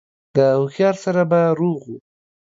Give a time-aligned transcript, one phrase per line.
[0.35, 1.95] د هوښيار سر به روغ و